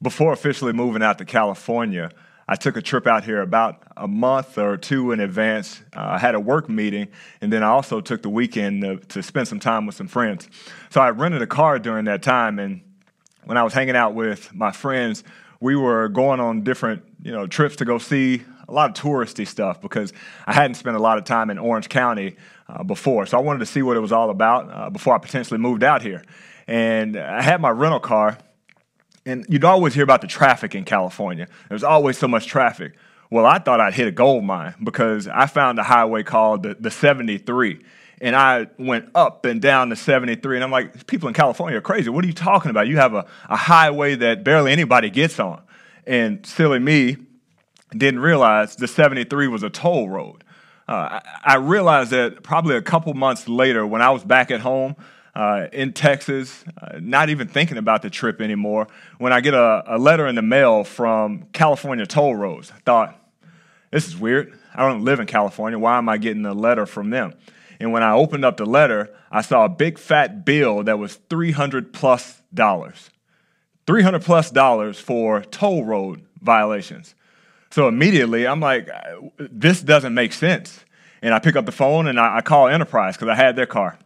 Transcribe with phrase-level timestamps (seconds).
[0.00, 2.10] before officially moving out to California,
[2.50, 5.82] I took a trip out here about a month or two in advance.
[5.94, 7.08] Uh, I had a work meeting,
[7.42, 10.48] and then I also took the weekend to, to, spend some time with some friends.
[10.88, 12.80] So I rented a car during that time, and
[13.44, 15.24] when I was hanging out with my friends,
[15.60, 19.46] we were going on different you know trips to go see a lot of touristy
[19.46, 20.12] stuff because
[20.46, 22.36] I hadn't spent a lot of time in Orange County
[22.68, 23.26] uh, before.
[23.26, 25.82] So I wanted to see what it was all about uh, before I potentially moved
[25.82, 26.22] out here.
[26.66, 28.38] And I had my rental car
[29.28, 31.48] and you'd always hear about the traffic in California.
[31.68, 32.94] There's always so much traffic.
[33.30, 36.76] Well, I thought I'd hit a gold mine because I found a highway called the,
[36.80, 37.84] the 73.
[38.22, 40.56] And I went up and down the 73.
[40.56, 42.08] And I'm like, people in California are crazy.
[42.08, 42.88] What are you talking about?
[42.88, 45.60] You have a, a highway that barely anybody gets on.
[46.06, 47.18] And silly me
[47.90, 50.42] didn't realize the 73 was a toll road.
[50.88, 54.60] Uh, I, I realized that probably a couple months later when I was back at
[54.60, 54.96] home,
[55.38, 58.88] uh, in Texas, uh, not even thinking about the trip anymore,
[59.18, 62.72] when I get a, a, letter in the mail from California Toll Roads.
[62.74, 63.16] I thought,
[63.92, 64.58] this is weird.
[64.74, 65.78] I don't live in California.
[65.78, 67.34] Why am I getting a letter from them?
[67.78, 71.14] And when I opened up the letter, I saw a big fat bill that was
[71.30, 73.10] 300 plus dollars.
[73.86, 77.14] 300 plus dollars for toll road violations.
[77.70, 78.88] So immediately I'm like,
[79.38, 80.84] this doesn't make sense.
[81.22, 83.66] And I pick up the phone and I, I call Enterprise because I had their
[83.66, 84.00] car.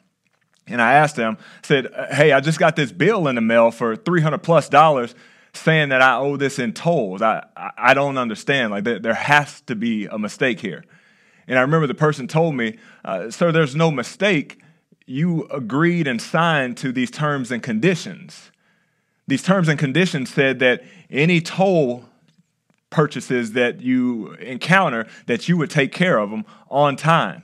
[0.66, 3.96] And I asked them, said, hey, I just got this bill in the mail for
[3.96, 5.14] 300 plus dollars
[5.54, 7.20] saying that I owe this in tolls.
[7.20, 8.70] I, I don't understand.
[8.70, 10.84] Like, there has to be a mistake here.
[11.46, 14.60] And I remember the person told me, uh, sir, there's no mistake.
[15.04, 18.50] You agreed and signed to these terms and conditions.
[19.26, 22.04] These terms and conditions said that any toll
[22.90, 27.42] purchases that you encounter, that you would take care of them on time.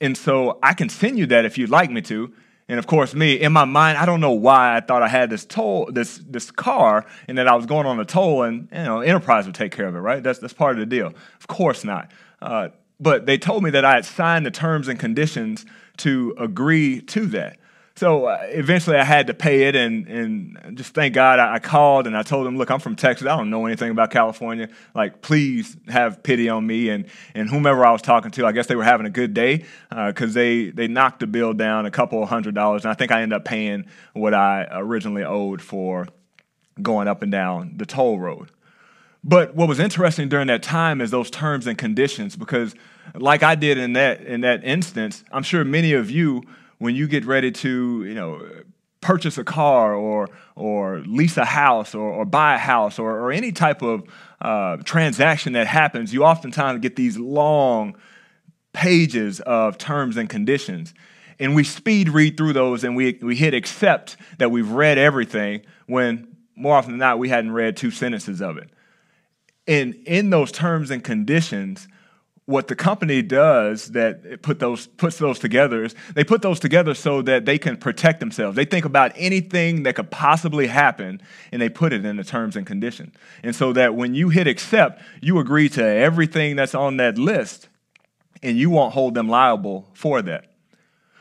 [0.00, 2.32] And so I can send you that if you'd like me to.
[2.68, 5.30] And of course, me in my mind, I don't know why I thought I had
[5.30, 8.82] this toll, this this car, and that I was going on a toll, and you
[8.82, 10.22] know, Enterprise would take care of it, right?
[10.22, 11.12] That's that's part of the deal.
[11.38, 12.10] Of course not.
[12.42, 15.64] Uh, but they told me that I had signed the terms and conditions
[15.98, 17.58] to agree to that.
[17.96, 21.58] So uh, eventually I had to pay it, and, and just thank God I, I,
[21.60, 23.26] called and I told them, look, I'm from Texas.
[23.26, 24.68] I don't know anything about California.
[24.94, 26.90] Like, please have pity on me.
[26.90, 29.64] And, and whomever I was talking to, I guess they were having a good day
[29.88, 32.84] because uh, they, they knocked the bill down a couple of hundred dollars.
[32.84, 36.06] And I think I ended up paying what I originally owed for
[36.82, 38.50] going up and down the toll road.
[39.24, 42.74] But what was interesting during that time is those terms and conditions because,
[43.14, 46.42] like I did in that, in that instance, I'm sure many of you
[46.78, 48.46] when you get ready to, you know,
[49.00, 53.30] purchase a car or or lease a house or, or buy a house or, or
[53.30, 54.04] any type of
[54.40, 57.96] uh, transaction that happens, you oftentimes get these long
[58.72, 60.92] pages of terms and conditions.
[61.38, 65.62] And we speed read through those and we, we hit accept that we've read everything
[65.86, 68.70] when more often than not we hadn't read two sentences of it.
[69.66, 71.88] And in those terms and conditions,
[72.46, 76.94] what the company does that put those puts those together is they put those together
[76.94, 78.54] so that they can protect themselves.
[78.54, 81.20] They think about anything that could possibly happen
[81.50, 83.14] and they put it in the terms and conditions.
[83.42, 87.68] And so that when you hit accept, you agree to everything that's on that list
[88.44, 90.52] and you won't hold them liable for that.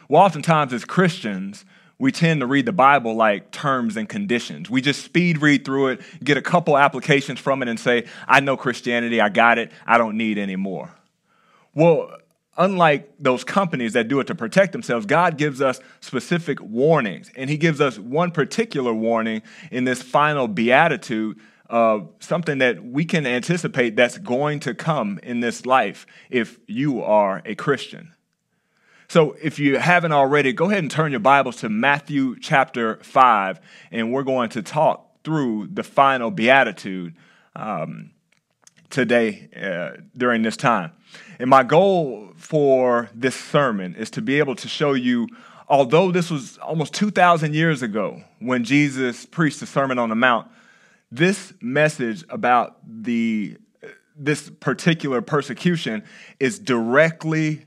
[0.07, 1.65] Well, oftentimes as Christians,
[1.97, 4.69] we tend to read the Bible like terms and conditions.
[4.69, 8.41] We just speed read through it, get a couple applications from it, and say, I
[8.41, 10.91] know Christianity, I got it, I don't need any more.
[11.75, 12.09] Well,
[12.57, 17.29] unlike those companies that do it to protect themselves, God gives us specific warnings.
[17.35, 19.41] And He gives us one particular warning
[19.71, 21.37] in this final beatitude
[21.69, 27.01] of something that we can anticipate that's going to come in this life if you
[27.03, 28.13] are a Christian.
[29.07, 33.59] So, if you haven't already, go ahead and turn your Bibles to Matthew chapter 5,
[33.91, 37.15] and we're going to talk through the final beatitude
[37.55, 38.11] um,
[38.89, 40.91] today uh, during this time.
[41.39, 45.27] And my goal for this sermon is to be able to show you,
[45.67, 50.47] although this was almost 2,000 years ago when Jesus preached the Sermon on the Mount,
[51.11, 53.57] this message about the
[54.17, 56.01] this particular persecution
[56.39, 57.65] is directly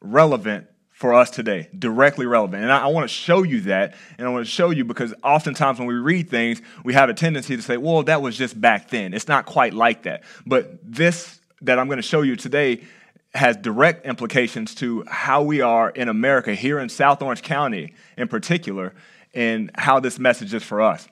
[0.00, 0.66] relevant
[0.98, 2.60] for us today, directly relevant.
[2.60, 3.94] And I, I want to show you that.
[4.18, 7.14] And I want to show you because oftentimes when we read things, we have a
[7.14, 9.14] tendency to say, well, that was just back then.
[9.14, 10.24] It's not quite like that.
[10.44, 12.82] But this that I'm going to show you today
[13.32, 18.26] has direct implications to how we are in America, here in South Orange County in
[18.26, 18.92] particular,
[19.34, 21.06] and how this message is for us.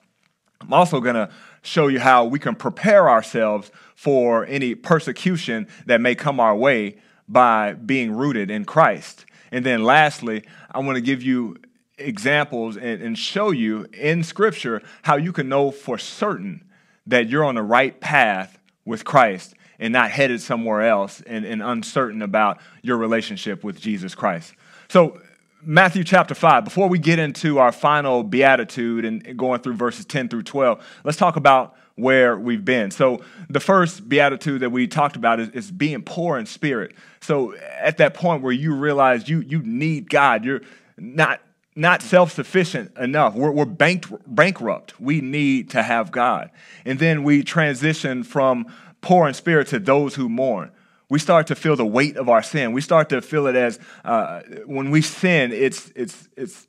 [0.59, 1.29] I'm also going to
[1.61, 6.97] show you how we can prepare ourselves for any persecution that may come our way
[7.29, 9.25] by being rooted in Christ.
[9.51, 11.57] And then lastly, I want to give you
[11.97, 16.63] examples and, and show you in Scripture how you can know for certain
[17.07, 21.61] that you're on the right path with Christ and not headed somewhere else and, and
[21.61, 24.53] uncertain about your relationship with Jesus Christ.
[24.89, 25.21] So,
[25.63, 30.29] Matthew chapter 5, before we get into our final beatitude and going through verses 10
[30.29, 32.91] through 12, let's talk about where we've been.
[32.91, 36.95] So, the first beatitude that we talked about is, is being poor in spirit.
[37.21, 40.61] So, at that point where you realize you, you need God, you're
[40.97, 41.41] not
[41.75, 43.35] not self sufficient enough.
[43.35, 44.99] We're, we're bank, bankrupt.
[44.99, 46.49] We need to have God.
[46.85, 50.71] And then we transition from poor in spirit to those who mourn.
[51.09, 52.73] We start to feel the weight of our sin.
[52.73, 56.67] We start to feel it as uh, when we sin, it's, it's, it's,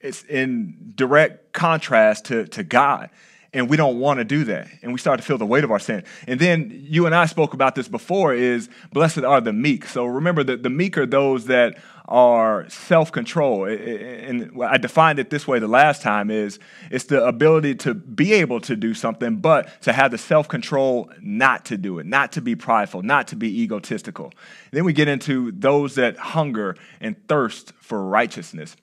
[0.00, 3.10] it's in direct contrast to, to God
[3.56, 5.70] and we don't want to do that and we start to feel the weight of
[5.70, 6.04] our sin.
[6.28, 9.86] And then you and i spoke about this before is blessed are the meek.
[9.86, 13.64] So remember that the meek are those that are self-control.
[13.64, 16.58] And i defined it this way the last time is
[16.90, 21.64] it's the ability to be able to do something but to have the self-control not
[21.64, 24.32] to do it not to be prideful not to be egotistical.
[24.70, 28.76] Then we get into those that hunger and thirst for righteousness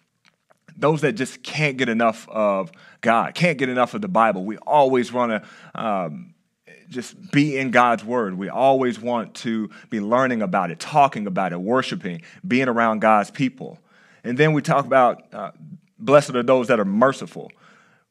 [0.77, 2.71] those that just can't get enough of
[3.01, 4.43] God, can't get enough of the Bible.
[4.43, 6.33] We always want to um,
[6.89, 8.35] just be in God's Word.
[8.35, 13.31] We always want to be learning about it, talking about it, worshiping, being around God's
[13.31, 13.79] people.
[14.23, 15.51] And then we talk about uh,
[15.99, 17.51] blessed are those that are merciful.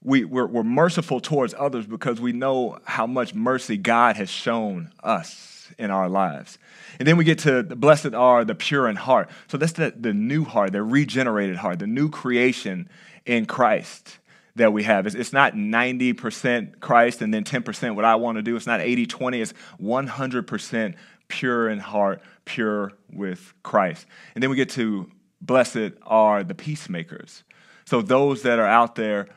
[0.02, 4.90] We, we're, we're merciful towards others because we know how much mercy God has shown
[5.02, 6.58] us in our lives.
[6.98, 9.30] And then we get to blessed are the pure in heart.
[9.48, 12.88] So that's the, the new heart, the regenerated heart, the new creation
[13.24, 14.18] in Christ
[14.56, 15.06] that we have.
[15.06, 18.56] It's, it's not 90% Christ and then 10% what I want to do.
[18.56, 19.40] It's not 80 20.
[19.40, 20.94] It's 100%
[21.28, 24.06] pure in heart, pure with Christ.
[24.34, 25.10] And then we get to
[25.40, 27.42] blessed are the peacemakers.
[27.84, 29.28] So those that are out there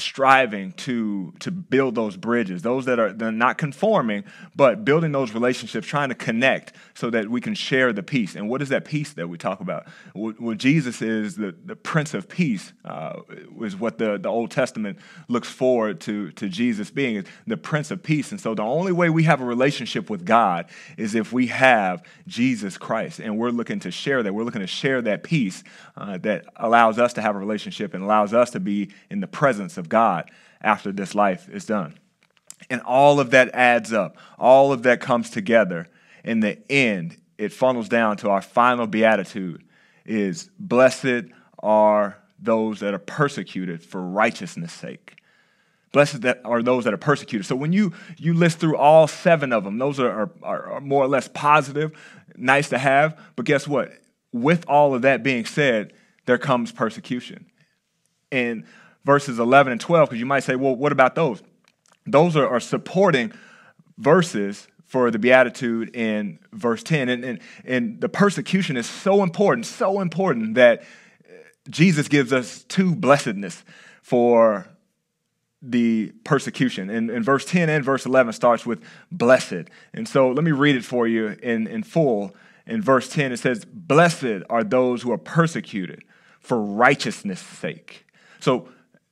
[0.00, 4.24] striving to to build those bridges those that are not conforming
[4.54, 8.34] but building those relationships trying to connect so that we can share the peace.
[8.34, 9.86] And what is that peace that we talk about?
[10.14, 13.20] Well, jesus is the, the prince of peace uh,
[13.62, 14.98] is what the, the old testament
[15.28, 18.30] looks forward to to jesus being the prince of peace.
[18.32, 20.66] And so the only way we have a relationship with god
[20.96, 23.20] is if we have jesus christ.
[23.20, 24.34] And we're looking to share that.
[24.34, 25.62] We're looking to share that peace
[25.96, 29.26] uh, that allows us to have a relationship and allows us to be in the
[29.26, 30.30] presence of God
[30.60, 31.98] after this life is done.
[32.70, 35.88] And all of that adds up, all of that comes together.
[36.24, 39.62] In the end, it funnels down to our final beatitude
[40.04, 41.30] is blessed
[41.62, 45.16] are those that are persecuted for righteousness' sake.
[45.92, 47.46] Blessed that are those that are persecuted.
[47.46, 51.04] So when you, you list through all seven of them, those are, are, are more
[51.04, 51.92] or less positive,
[52.36, 53.18] nice to have.
[53.36, 53.92] But guess what?
[54.32, 55.94] With all of that being said,
[56.26, 57.46] there comes persecution.
[58.30, 58.64] And
[59.08, 61.42] verses 11 and 12, because you might say, well, what about those?
[62.04, 63.32] Those are, are supporting
[63.96, 69.66] verses for the beatitude in verse 10 and, and, and the persecution is so important
[69.66, 71.32] so important that uh,
[71.68, 73.64] jesus gives us two blessedness
[74.00, 74.66] for
[75.60, 76.88] the persecution.
[76.90, 79.68] And, and verse 10 and verse 11 starts with blessed.
[79.92, 82.34] And so let me read it for you in, in full.
[82.66, 86.04] In verse 10 it says blessed are those who are persecuted
[86.40, 88.06] for righteousness sake.
[88.40, 88.68] So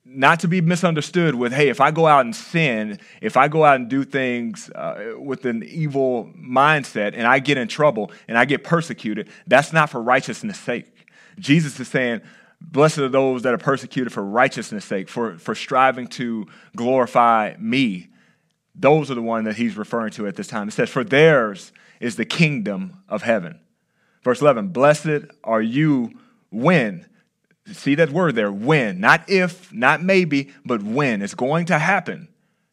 [0.08, 3.64] not to be misunderstood with, hey, if I go out and sin, if I go
[3.64, 8.38] out and do things uh, with an evil mindset and I get in trouble and
[8.38, 10.86] I get persecuted, that's not for righteousness' sake.
[11.38, 12.22] Jesus is saying,
[12.60, 18.08] Blessed are those that are persecuted for righteousness' sake, for, for striving to glorify me.
[18.74, 20.68] Those are the one that he's referring to at this time.
[20.68, 23.60] It says, For theirs is the kingdom of heaven.
[24.22, 26.12] Verse 11, Blessed are you
[26.50, 27.06] when
[27.72, 29.00] See that word there, when.
[29.00, 31.22] Not if, not maybe, but when.
[31.22, 32.28] It's going to happen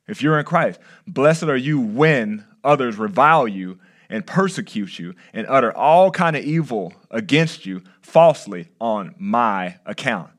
[0.07, 0.79] if you're in Christ.
[1.07, 6.43] Blessed are you when others revile you and persecute you and utter all kind of
[6.43, 10.29] evil against you falsely on my account.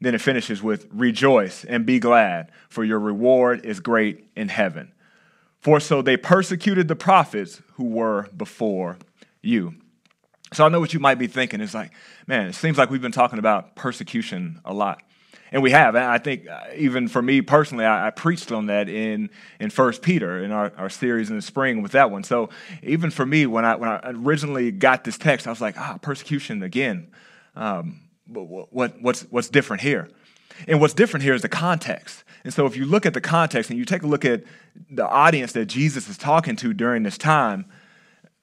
[0.00, 4.92] Then it finishes with rejoice and be glad, for your reward is great in heaven.
[5.60, 8.96] For so they persecuted the prophets who were before
[9.42, 9.74] you.
[10.52, 11.60] So I know what you might be thinking.
[11.60, 11.92] It's like,
[12.26, 15.02] man, it seems like we've been talking about persecution a lot.
[15.50, 15.94] And we have.
[15.94, 19.70] And I think uh, even for me personally, I, I preached on that in, in
[19.70, 22.22] 1 Peter in our, our series in the spring with that one.
[22.22, 22.50] So
[22.82, 25.98] even for me, when I, when I originally got this text, I was like, ah,
[26.02, 27.10] persecution again.
[27.56, 30.10] Um, what, what, what's, what's different here?
[30.66, 32.24] And what's different here is the context.
[32.44, 34.44] And so if you look at the context and you take a look at
[34.90, 37.66] the audience that Jesus is talking to during this time,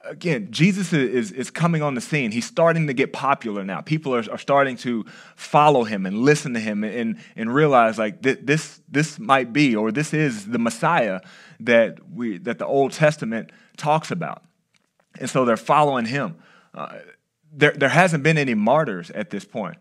[0.06, 2.32] again, Jesus is, is coming on the scene.
[2.32, 3.82] He's starting to get popular now.
[3.82, 8.22] People are, are starting to follow him and listen to him and, and realize like
[8.22, 11.22] th- this, this might be or this is the Messiah
[11.62, 14.44] that, we, that the Old Testament talks about.
[15.20, 16.36] And so they're following him.
[16.74, 16.98] Uh,
[17.52, 19.78] there, there hasn't been any martyrs at this point.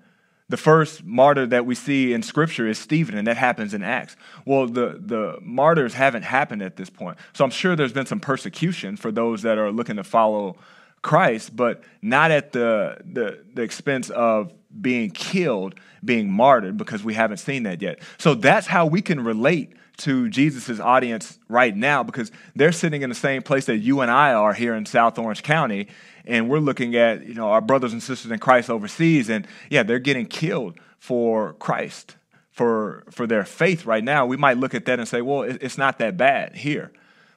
[0.50, 4.14] The first martyr that we see in Scripture is Stephen, and that happens in Acts.
[4.44, 7.16] Well, the, the martyrs haven't happened at this point.
[7.32, 10.56] So I'm sure there's been some persecution for those that are looking to follow
[11.00, 17.14] Christ, but not at the, the, the expense of being killed, being martyred, because we
[17.14, 18.00] haven't seen that yet.
[18.18, 23.08] So that's how we can relate to Jesus' audience right now, because they're sitting in
[23.08, 25.88] the same place that you and I are here in South Orange County,
[26.24, 29.82] and we're looking at you know our brothers and sisters in Christ overseas, and yeah,
[29.82, 32.16] they're getting killed for Christ,
[32.50, 34.26] for for their faith right now.
[34.26, 36.92] We might look at that and say, well, it's not that bad here,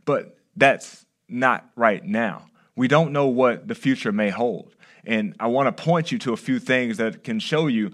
[0.05, 2.47] but that's not right now.
[2.75, 4.73] We don't know what the future may hold,
[5.05, 7.91] and I want to point you to a few things that can show you.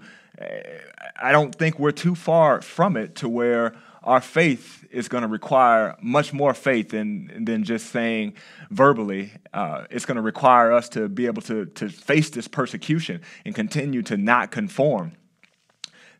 [1.22, 5.28] I don't think we're too far from it to where our faith is going to
[5.28, 8.34] require much more faith than, than just saying
[8.70, 9.32] verbally.
[9.52, 13.54] Uh, it's going to require us to be able to, to face this persecution and
[13.54, 15.12] continue to not conform.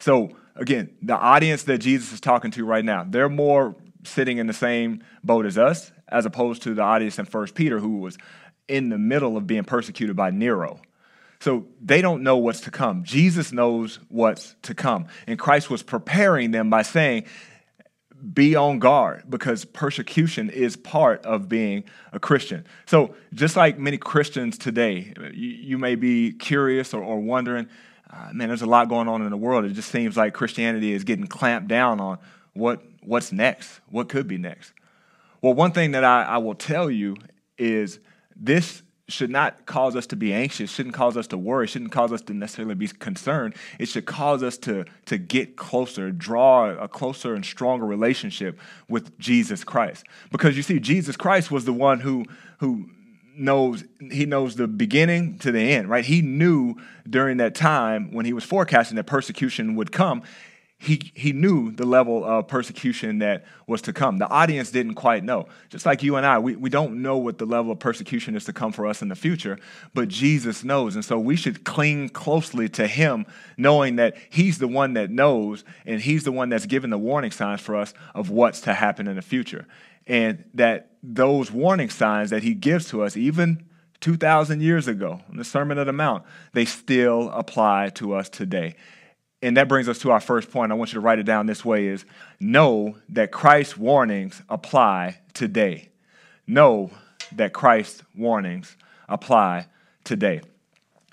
[0.00, 4.46] So, again, the audience that Jesus is talking to right now, they're more sitting in
[4.46, 8.18] the same boat as us, as opposed to the audience in First Peter, who was
[8.66, 10.80] in the middle of being persecuted by Nero.
[11.40, 13.04] So they don't know what's to come.
[13.04, 15.08] Jesus knows what's to come.
[15.26, 17.24] And Christ was preparing them by saying,
[18.33, 22.64] be on guard because persecution is part of being a Christian.
[22.87, 27.69] So, just like many Christians today, you, you may be curious or, or wondering,
[28.11, 29.64] uh, man, there's a lot going on in the world.
[29.64, 32.19] It just seems like Christianity is getting clamped down on
[32.52, 34.73] what, what's next, what could be next.
[35.43, 37.16] Well, one thing that I, I will tell you
[37.59, 37.99] is
[38.37, 42.11] this should not cause us to be anxious, shouldn't cause us to worry, shouldn't cause
[42.11, 43.54] us to necessarily be concerned.
[43.78, 48.58] It should cause us to, to get closer, draw a closer and stronger relationship
[48.88, 50.06] with Jesus Christ.
[50.30, 52.25] Because you see, Jesus Christ was the one who,
[52.61, 52.88] who
[53.37, 56.04] knows, he knows the beginning to the end, right?
[56.04, 56.76] He knew
[57.08, 60.23] during that time when he was forecasting that persecution would come,
[60.84, 64.18] he, he knew the level of persecution that was to come.
[64.18, 65.46] The audience didn't quite know.
[65.70, 68.44] Just like you and I, we, we don't know what the level of persecution is
[68.44, 69.58] to come for us in the future,
[69.94, 70.94] but Jesus knows.
[70.94, 73.24] And so we should cling closely to him,
[73.56, 77.30] knowing that he's the one that knows and he's the one that's given the warning
[77.30, 79.66] signs for us of what's to happen in the future.
[80.06, 83.64] And that those warning signs that he gives to us, even
[84.00, 88.76] 2,000 years ago in the Sermon on the Mount, they still apply to us today
[89.44, 90.72] and that brings us to our first point.
[90.72, 92.04] I want you to write it down this way is
[92.40, 95.90] know that Christ's warnings apply today.
[96.46, 96.90] Know
[97.32, 98.76] that Christ's warnings
[99.08, 99.66] apply
[100.02, 100.40] today.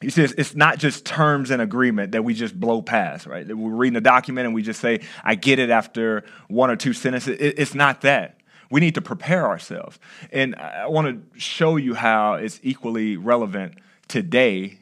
[0.01, 3.45] He says it's not just terms and agreement that we just blow past, right?
[3.45, 6.77] That we're reading a document and we just say, I get it after one or
[6.77, 7.37] two sentences.
[7.39, 8.37] It's not that.
[8.71, 9.99] We need to prepare ourselves.
[10.31, 13.75] And I want to show you how it's equally relevant
[14.07, 14.79] today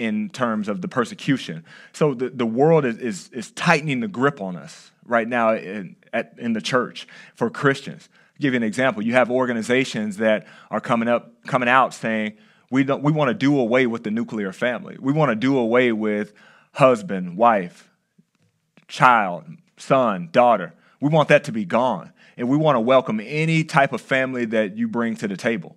[0.00, 1.62] in terms of the persecution.
[1.92, 5.94] So the, the world is, is, is tightening the grip on us right now in,
[6.10, 8.08] at, in the church for Christians.
[8.10, 9.02] I'll give you an example.
[9.02, 12.38] You have organizations that are coming up, coming out saying,
[12.70, 14.96] we, don't, we want to do away with the nuclear family.
[14.98, 16.32] We want to do away with
[16.72, 17.90] husband, wife,
[18.88, 19.44] child,
[19.76, 20.72] son, daughter.
[21.02, 22.14] We want that to be gone.
[22.38, 25.76] And we want to welcome any type of family that you bring to the table.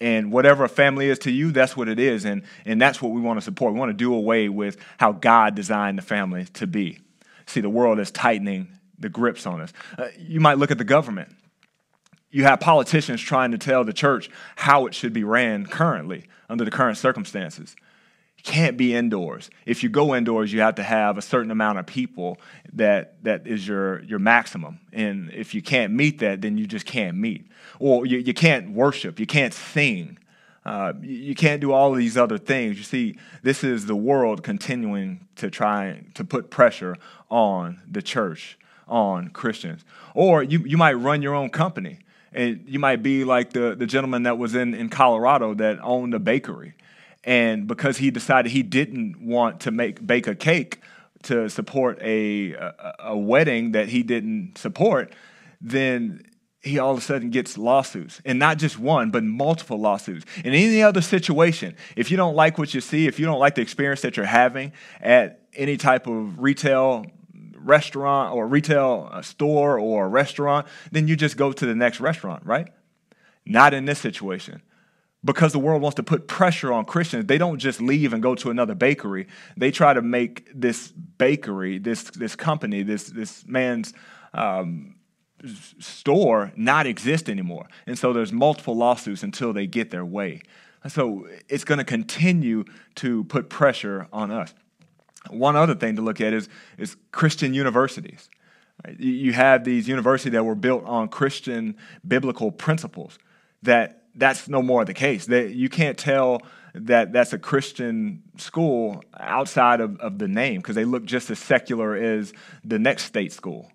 [0.00, 2.24] And whatever a family is to you, that's what it is.
[2.24, 3.74] And, and that's what we want to support.
[3.74, 7.00] We want to do away with how God designed the family to be.
[7.46, 9.72] See, the world is tightening the grips on us.
[9.98, 11.34] Uh, you might look at the government.
[12.30, 16.64] You have politicians trying to tell the church how it should be ran currently under
[16.64, 17.74] the current circumstances.
[18.40, 19.50] You can't be indoors.
[19.66, 22.38] If you go indoors, you have to have a certain amount of people
[22.72, 24.80] that, that is your, your maximum.
[24.92, 27.46] And if you can't meet that, then you just can't meet
[27.80, 30.18] or you, you can't worship, you can't sing,
[30.64, 32.76] uh, you can't do all these other things.
[32.76, 36.96] You see, this is the world continuing to try to put pressure
[37.30, 39.84] on the church, on Christians.
[40.14, 41.98] Or you, you might run your own company.
[42.32, 46.14] And you might be like the, the gentleman that was in, in Colorado that owned
[46.14, 46.74] a bakery.
[47.24, 50.80] And because he decided he didn't want to make bake a cake
[51.24, 55.12] to support a, a, a wedding that he didn't support,
[55.60, 56.22] then
[56.62, 58.20] he all of a sudden gets lawsuits.
[58.24, 60.24] And not just one but multiple lawsuits.
[60.44, 63.54] In any other situation if you don't like what you see if you don't like
[63.54, 67.06] the experience that you're having at any type of retail
[67.54, 72.44] restaurant or retail uh, store or restaurant then you just go to the next restaurant
[72.46, 72.68] right?
[73.44, 74.62] Not in this situation
[75.24, 78.34] because the world wants to put pressure on Christians, they don't just leave and go
[78.36, 79.26] to another bakery.
[79.56, 83.92] They try to make this bakery, this this company, this this man's
[84.32, 84.96] um,
[85.78, 87.66] store not exist anymore.
[87.86, 90.42] And so there's multiple lawsuits until they get their way.
[90.88, 92.64] So it's going to continue
[92.96, 94.54] to put pressure on us.
[95.28, 96.48] One other thing to look at is,
[96.78, 98.30] is Christian universities.
[98.98, 103.18] You have these universities that were built on Christian biblical principles
[103.62, 105.26] that that's no more the case.
[105.26, 106.42] That you can't tell
[106.74, 111.38] that that's a Christian school outside of, of the name because they look just as
[111.38, 112.32] secular as
[112.64, 113.70] the next state school.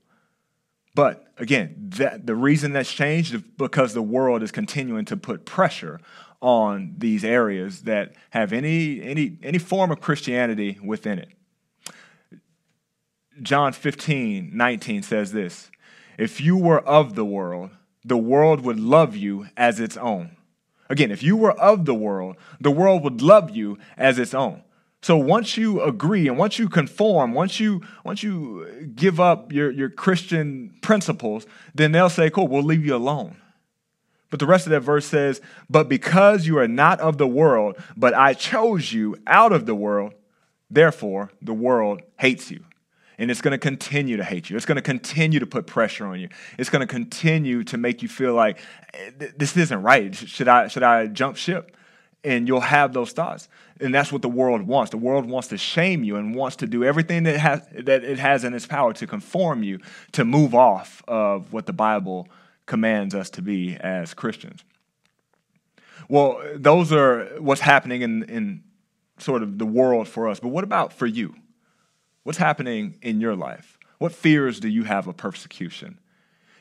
[0.93, 5.45] But again, that, the reason that's changed is because the world is continuing to put
[5.45, 5.99] pressure
[6.41, 11.29] on these areas that have any, any, any form of Christianity within it.
[13.41, 15.69] John 15, 19 says this
[16.17, 17.71] If you were of the world,
[18.05, 20.37] the world would love you as its own.
[20.89, 24.61] Again, if you were of the world, the world would love you as its own.
[25.01, 29.71] So once you agree and once you conform, once you once you give up your,
[29.71, 33.37] your Christian principles, then they'll say, Cool, we'll leave you alone.
[34.29, 37.77] But the rest of that verse says, But because you are not of the world,
[37.95, 40.13] but I chose you out of the world,
[40.69, 42.65] therefore the world hates you
[43.17, 44.55] and it's going to continue to hate you.
[44.55, 46.29] It's going to continue to put pressure on you.
[46.57, 48.59] It's going to continue to make you feel like
[48.93, 50.13] eh, this isn't right.
[50.13, 51.75] Should I should I jump ship?
[52.23, 53.47] And you'll have those thoughts.
[53.79, 54.89] And that's what the world wants.
[54.89, 58.17] The world wants to shame you and wants to do everything that, has, that it
[58.17, 59.79] has in its power to conform you
[60.13, 62.27] to move off of what the Bible
[62.65, 64.63] commands us to be as Christians.
[66.09, 68.63] Well, those are what's happening in, in
[69.17, 70.39] sort of the world for us.
[70.39, 71.35] But what about for you?
[72.25, 73.77] What's happening in your life?
[73.99, 75.99] What fears do you have of persecution?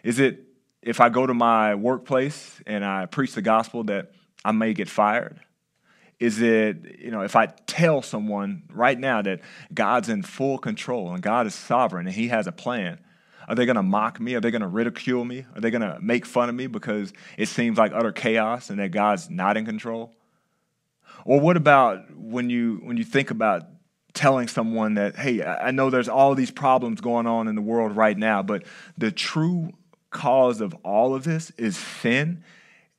[0.03, 0.45] Is it
[0.83, 4.13] if I go to my workplace and I preach the gospel that
[4.45, 5.41] I may get fired?
[6.21, 9.41] Is it, you know, if I tell someone right now that
[9.73, 13.01] God's in full control and God is sovereign and He has a plan,
[13.49, 14.35] are they going to mock me?
[14.35, 15.47] Are they going to ridicule me?
[15.55, 18.79] Are they going to make fun of me because it seems like utter chaos and
[18.81, 20.13] that God's not in control?
[21.25, 23.63] Or what about when you when you think about
[24.15, 27.97] telling someone that, hey, I know there's all these problems going on in the world
[27.97, 28.65] right now, but
[28.97, 29.73] the true
[30.11, 32.43] cause of all of this is sin.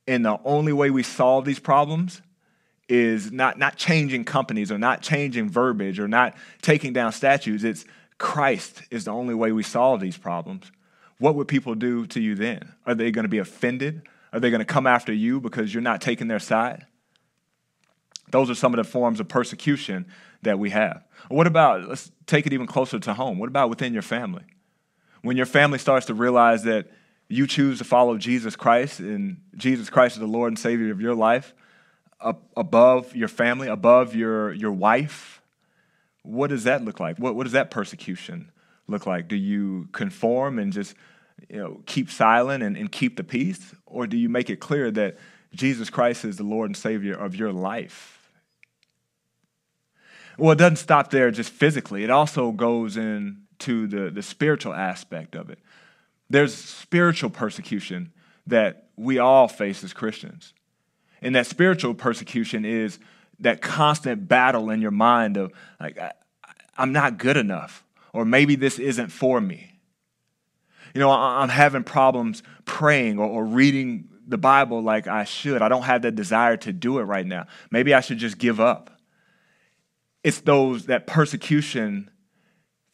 [0.08, 2.22] And the only way we solve these problems
[2.88, 7.64] is not, not changing companies or not changing verbiage or not taking down statues.
[7.64, 7.86] It's
[8.18, 10.72] Christ is the only way we solve these problems.
[11.18, 12.74] What would people do to you then?
[12.86, 14.04] Are they going to be offended?
[14.32, 16.86] Are they going to come after you because you're not taking their side?
[18.32, 20.06] Those are some of the forms of persecution
[20.42, 21.04] that we have.
[21.30, 23.40] What about, let's take it even closer to home.
[23.40, 24.44] What about within your family?
[25.22, 26.88] When your family starts to realize that
[27.28, 31.02] you choose to follow Jesus Christ and Jesus Christ is the Lord and Savior of
[31.02, 31.54] your life
[32.56, 35.42] above your family, above your, your wife,
[36.24, 37.18] what does that look like?
[37.18, 38.52] What, what does that persecution
[38.88, 39.28] look like?
[39.28, 40.96] Do you conform and just
[41.50, 43.76] you know, keep silent and, and keep the peace?
[43.86, 45.18] Or do you make it clear that
[45.54, 48.15] Jesus Christ is the Lord and Savior of your life?
[50.38, 55.36] Well, it doesn't stop there just physically, it also goes into the, the spiritual aspect
[55.36, 55.60] of it.
[56.30, 58.12] There's spiritual persecution
[58.48, 60.54] that we all face as Christians.
[61.22, 63.00] And that spiritual persecution is
[63.40, 66.12] that constant battle in your mind of, like, I,
[66.78, 69.72] am not good enough, or maybe this isn't for me.
[70.94, 75.62] You know, I'm having problems praying or, or reading the Bible like I should.
[75.62, 77.48] I don't have that desire to do it right now.
[77.70, 78.95] Maybe I should just give up
[80.26, 82.10] it's those that persecution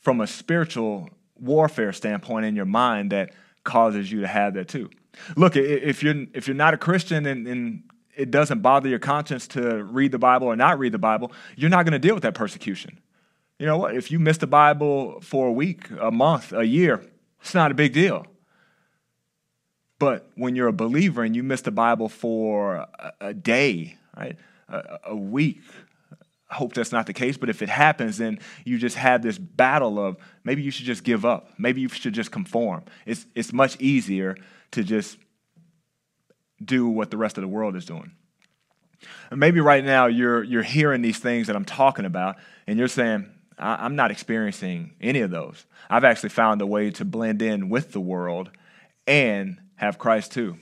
[0.01, 4.89] from a spiritual warfare standpoint in your mind that causes you to have that too.
[5.37, 7.83] Look, if you're if you're not a Christian and, and
[8.17, 11.69] it doesn't bother your conscience to read the Bible or not read the Bible, you're
[11.69, 12.99] not going to deal with that persecution.
[13.59, 13.95] You know what?
[13.95, 17.01] If you miss the Bible for a week, a month, a year,
[17.39, 18.25] it's not a big deal.
[19.99, 24.35] But when you're a believer and you miss the Bible for a, a day, right,
[24.67, 25.61] a, a week,
[26.51, 29.99] hope that's not the case, but if it happens, then you just have this battle
[29.99, 31.49] of maybe you should just give up.
[31.57, 32.83] Maybe you should just conform.
[33.05, 34.35] It's, it's much easier
[34.71, 35.17] to just
[36.63, 38.11] do what the rest of the world is doing.
[39.31, 42.35] And maybe right now you're, you're hearing these things that I'm talking about,
[42.67, 45.65] and you're saying, I'm not experiencing any of those.
[45.89, 48.49] I've actually found a way to blend in with the world
[49.07, 50.57] and have Christ too.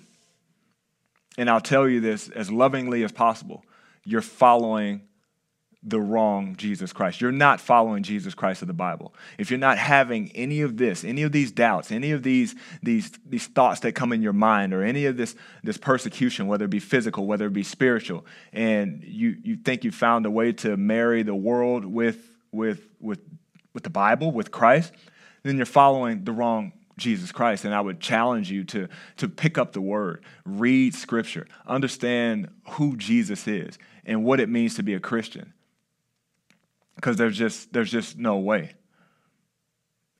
[1.37, 3.63] And I'll tell you this as lovingly as possible
[4.05, 5.01] you're following
[5.81, 7.21] the wrong Jesus Christ.
[7.21, 9.13] You're not following Jesus Christ of the Bible.
[9.37, 13.11] If you're not having any of this, any of these doubts, any of these, these,
[13.25, 16.69] these thoughts that come in your mind, or any of this, this persecution, whether it
[16.69, 20.75] be physical, whether it be spiritual, and you, you think you found a way to
[20.75, 23.21] marry the world with, with, with,
[23.73, 24.91] with the Bible, with Christ,
[25.43, 27.63] then you're following the wrong Jesus Christ.
[27.63, 32.97] And I would challenge you to, to pick up the word, read scripture, understand who
[32.97, 35.53] Jesus is and what it means to be a Christian
[36.99, 38.73] because there's just there's just no way.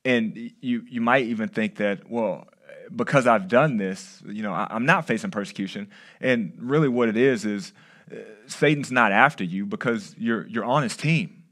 [0.04, 2.48] And you you might even think that well
[2.94, 5.90] because I've done this, you know, I, am not facing persecution.
[6.20, 7.72] And really, what it is is
[8.10, 8.16] uh,
[8.46, 11.44] Satan's not after you because you're you're on his team.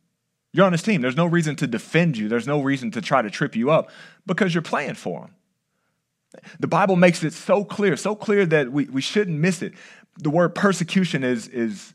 [0.52, 1.02] You're on his team.
[1.02, 2.28] There's no reason to defend you.
[2.28, 3.90] There's no reason to try to trip you up
[4.26, 5.34] because you're playing for him.
[6.58, 9.74] The Bible makes it so clear, so clear that we, we shouldn't miss it.
[10.18, 11.92] The word persecution is, is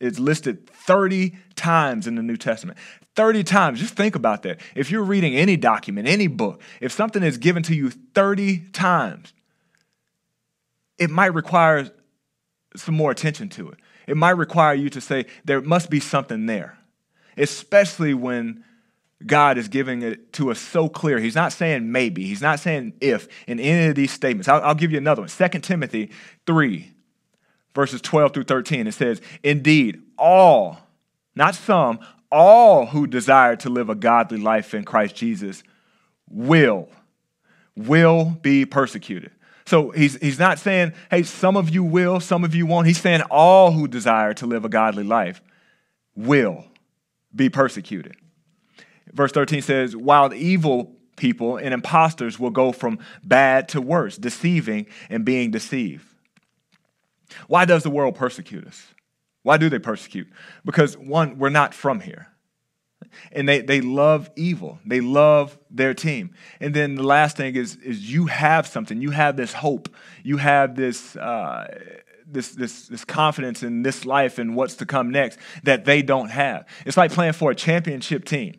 [0.00, 2.78] it's listed 30 times in the New Testament.
[3.14, 3.80] 30 times.
[3.80, 4.60] Just think about that.
[4.74, 9.32] If you're reading any document, any book, if something is given to you 30 times,
[10.98, 11.90] it might require
[12.76, 13.78] some more attention to it.
[14.06, 16.78] It might require you to say, there must be something there,
[17.36, 18.64] especially when
[19.24, 21.18] God is giving it to us so clear.
[21.18, 24.46] He's not saying maybe, He's not saying if in any of these statements.
[24.46, 26.10] I'll, I'll give you another one 2 Timothy
[26.46, 26.92] 3
[27.76, 28.88] verses 12 through 13.
[28.88, 30.78] It says, Indeed, all,
[31.36, 32.00] not some,
[32.32, 35.62] all who desire to live a godly life in Christ Jesus
[36.28, 36.88] will,
[37.76, 39.30] will be persecuted.
[39.66, 42.86] So he's, he's not saying, hey, some of you will, some of you won't.
[42.86, 45.42] He's saying all who desire to live a godly life
[46.14, 46.64] will
[47.34, 48.16] be persecuted.
[49.12, 54.86] Verse 13 says, while evil people and impostors will go from bad to worse, deceiving
[55.10, 56.06] and being deceived.
[57.48, 58.86] Why does the world persecute us?
[59.42, 60.28] Why do they persecute?
[60.64, 62.28] Because one, we're not from here.
[63.30, 64.80] And they, they love evil.
[64.84, 66.34] They love their team.
[66.60, 69.00] And then the last thing is, is you have something.
[69.00, 69.88] You have this hope.
[70.24, 71.66] You have this, uh,
[72.26, 76.30] this, this, this confidence in this life and what's to come next that they don't
[76.30, 76.66] have.
[76.84, 78.54] It's like playing for a championship team.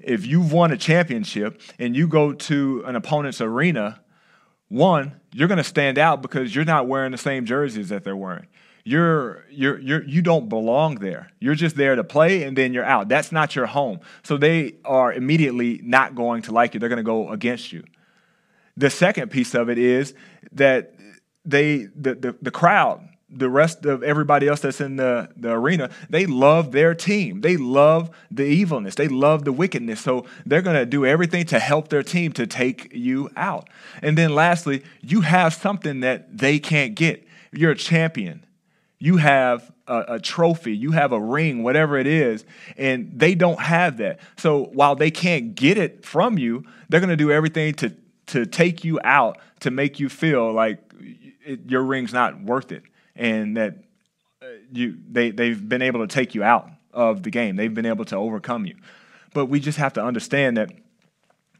[0.00, 4.00] If you've won a championship and you go to an opponent's arena
[4.68, 8.16] one, you're going to stand out because you're not wearing the same jerseys that they're
[8.16, 8.46] wearing.
[8.84, 11.30] You're, you're, you're, you don't belong there.
[11.40, 13.08] You're just there to play and then you're out.
[13.08, 14.00] That's not your home.
[14.22, 16.80] So they are immediately not going to like you.
[16.80, 17.84] They're going to go against you.
[18.76, 20.14] The second piece of it is
[20.52, 20.94] that
[21.44, 25.90] they, the, the, the crowd, the rest of everybody else that's in the, the arena,
[26.08, 27.42] they love their team.
[27.42, 28.94] They love the evilness.
[28.94, 30.00] They love the wickedness.
[30.00, 33.68] So they're going to do everything to help their team to take you out.
[34.02, 37.26] And then lastly, you have something that they can't get.
[37.52, 38.44] You're a champion.
[38.98, 40.74] You have a, a trophy.
[40.74, 42.44] You have a ring, whatever it is,
[42.78, 44.20] and they don't have that.
[44.38, 47.94] So while they can't get it from you, they're going to do everything to,
[48.28, 50.78] to take you out to make you feel like
[51.44, 52.82] it, your ring's not worth it
[53.18, 53.74] and that
[54.40, 57.56] uh, you they they've been able to take you out of the game.
[57.56, 58.76] They've been able to overcome you.
[59.34, 60.70] But we just have to understand that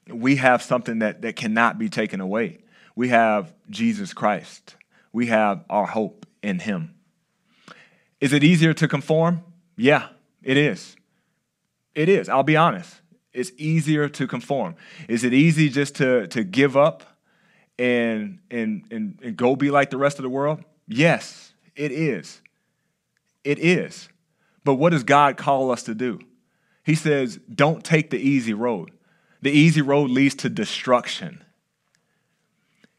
[0.09, 2.59] we have something that, that cannot be taken away.
[2.97, 4.77] We have Jesus Christ.
[5.13, 6.95] We have our hope in him.
[8.21, 9.43] Is it easier to conform?
[9.77, 10.09] Yeah,
[10.43, 10.97] it is.
[11.95, 12.29] It is.
[12.29, 13.01] I'll be honest.
[13.33, 14.75] It's easier to conform.
[15.09, 17.05] Is it easy just to, to give up
[17.79, 20.65] and, and, and, and go be like the rest of the world?
[20.89, 21.48] Yes.
[21.79, 22.43] It is.
[23.45, 24.09] It is.
[24.65, 26.19] But what does God call us to do?
[26.85, 28.91] He says, don't take the easy road.
[29.41, 31.45] The easy road leads to destruction.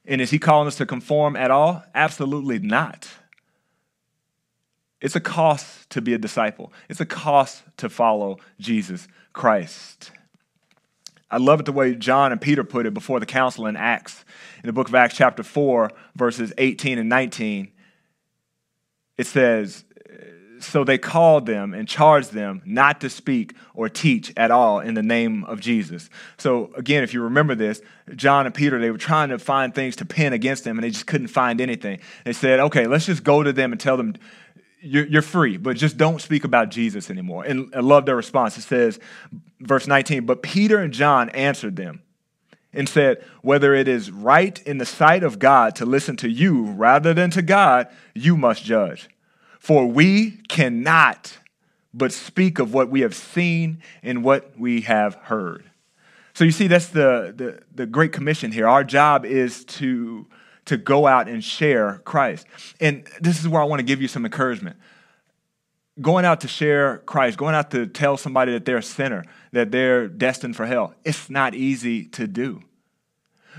[0.05, 1.83] And is he calling us to conform at all?
[1.93, 3.09] Absolutely not.
[5.01, 10.11] It's a cost to be a disciple, it's a cost to follow Jesus Christ.
[11.31, 14.25] I love it the way John and Peter put it before the council in Acts.
[14.63, 17.71] In the book of Acts, chapter 4, verses 18 and 19,
[19.19, 19.83] it says,
[20.61, 24.93] So they called them and charged them not to speak or teach at all in
[24.93, 26.09] the name of Jesus.
[26.37, 27.81] So, again, if you remember this,
[28.15, 30.89] John and Peter, they were trying to find things to pin against them and they
[30.89, 31.99] just couldn't find anything.
[32.23, 34.15] They said, Okay, let's just go to them and tell them,
[34.81, 37.43] you're, free, but just don't speak about Jesus anymore.
[37.43, 38.57] And I love their response.
[38.57, 38.97] It says,
[39.59, 42.01] verse 19, but Peter and John answered them
[42.73, 46.65] and said, Whether it is right in the sight of God to listen to you
[46.65, 49.09] rather than to God, you must judge.
[49.59, 51.37] For we cannot
[51.93, 55.63] but speak of what we have seen and what we have heard.
[56.33, 58.67] So you see, that's the, the, the Great Commission here.
[58.67, 60.27] Our job is to,
[60.65, 62.45] to go out and share Christ.
[62.79, 64.77] And this is where I want to give you some encouragement.
[66.01, 69.71] Going out to share Christ, going out to tell somebody that they're a sinner, that
[69.71, 72.61] they're destined for hell, it's not easy to do.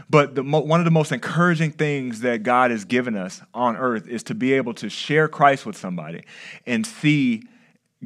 [0.08, 4.08] But the, one of the most encouraging things that God has given us on earth
[4.08, 6.24] is to be able to share Christ with somebody
[6.66, 7.42] and see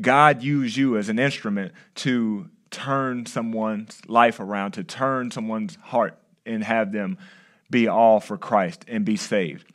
[0.00, 6.18] God use you as an instrument to turn someone's life around, to turn someone's heart
[6.44, 7.16] and have them
[7.70, 9.73] be all for Christ and be saved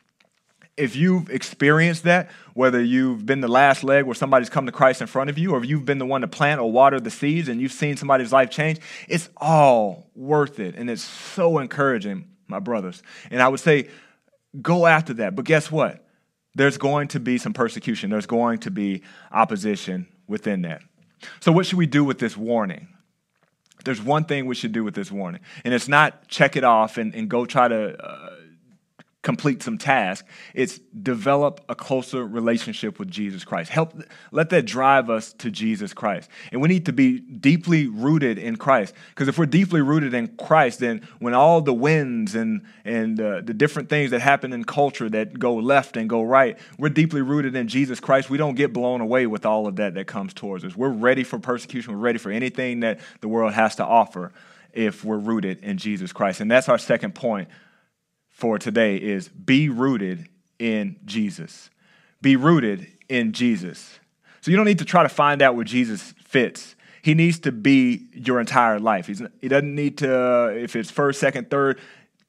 [0.79, 5.01] if you've experienced that, whether you've been the last leg where somebody's come to Christ
[5.01, 7.11] in front of you, or if you've been the one to plant or water the
[7.11, 10.75] seeds and you've seen somebody's life change, it's all worth it.
[10.75, 13.03] And it's so encouraging, my brothers.
[13.29, 13.89] And I would say,
[14.61, 15.35] go after that.
[15.35, 16.05] But guess what?
[16.55, 20.81] There's going to be some persecution, there's going to be opposition within that.
[21.41, 22.87] So, what should we do with this warning?
[23.85, 26.97] There's one thing we should do with this warning, and it's not check it off
[26.97, 28.03] and, and go try to.
[28.03, 28.35] Uh,
[29.29, 30.25] complete some task.
[30.55, 33.69] It's develop a closer relationship with Jesus Christ.
[33.69, 33.93] Help
[34.31, 36.31] let that drive us to Jesus Christ.
[36.51, 38.95] And we need to be deeply rooted in Christ.
[39.09, 43.41] Because if we're deeply rooted in Christ, then when all the winds and and uh,
[43.41, 47.21] the different things that happen in culture that go left and go right, we're deeply
[47.21, 48.31] rooted in Jesus Christ.
[48.31, 50.75] We don't get blown away with all of that that comes towards us.
[50.75, 51.93] We're ready for persecution.
[51.93, 54.31] We're ready for anything that the world has to offer
[54.73, 56.41] if we're rooted in Jesus Christ.
[56.41, 57.47] And that's our second point
[58.39, 61.69] for today is be rooted in Jesus.
[62.21, 63.99] Be rooted in Jesus.
[64.39, 66.75] So you don't need to try to find out where Jesus fits.
[67.01, 69.07] He needs to be your entire life.
[69.07, 71.79] He's, he doesn't need to, if it's first, second, third,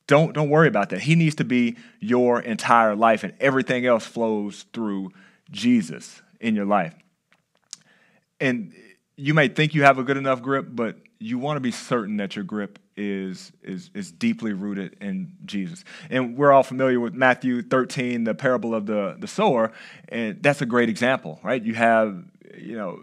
[0.09, 1.01] don't, don't worry about that.
[1.03, 5.13] He needs to be your entire life, and everything else flows through
[5.53, 6.95] Jesus in your life.
[8.41, 8.73] And
[9.17, 12.17] you may think you have a good enough grip, but you want to be certain
[12.17, 15.85] that your grip is, is, is deeply rooted in Jesus.
[16.11, 19.73] And we're all familiar with Matthew 13, the parable of the, the sower,
[20.09, 21.63] and that's a great example, right?
[21.63, 22.23] You have,
[22.59, 23.01] you know,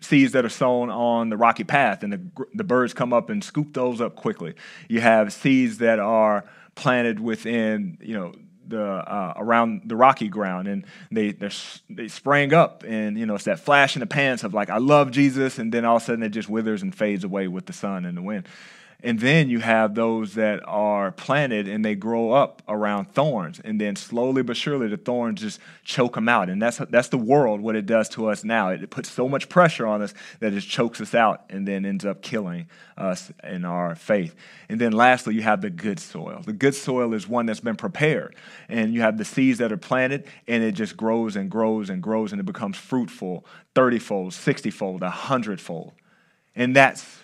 [0.00, 3.42] seeds that are sown on the rocky path, and the, the birds come up and
[3.42, 4.54] scoop those up quickly.
[4.88, 8.32] You have seeds that are planted within, you know,
[8.68, 13.44] the uh, around the rocky ground, and they they sprang up, and you know it's
[13.44, 16.04] that flash in the pants of like I love Jesus, and then all of a
[16.04, 18.48] sudden it just withers and fades away with the sun and the wind.
[19.04, 23.60] And then you have those that are planted and they grow up around thorns.
[23.64, 26.48] And then slowly but surely the thorns just choke them out.
[26.48, 28.68] And that's, that's the world, what it does to us now.
[28.68, 32.04] It, puts so much pressure on us that it chokes us out and then ends
[32.04, 34.36] up killing us in our faith.
[34.68, 36.42] And then lastly, you have the good soil.
[36.44, 38.36] The good soil is one that's been prepared.
[38.68, 42.02] And you have the seeds that are planted and it just grows and grows and
[42.02, 45.92] grows and it becomes fruitful 30 fold, 60 fold, 100 fold.
[46.54, 47.21] And that's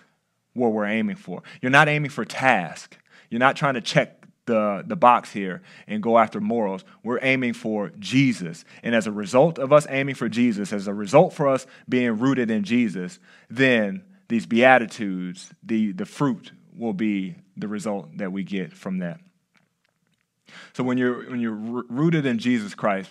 [0.58, 1.42] what we're aiming for.
[1.62, 2.98] You're not aiming for task.
[3.30, 4.18] You're not trying to check
[4.48, 6.84] the, the box here and go after morals.
[7.04, 8.64] We're aiming for Jesus.
[8.82, 12.18] And as a result of us aiming for Jesus, as a result for us being
[12.18, 18.42] rooted in Jesus, then these Beatitudes, the, the fruit, will be the result that we
[18.42, 19.20] get from that.
[20.72, 23.10] So when you're, when you're rooted in Jesus Christ,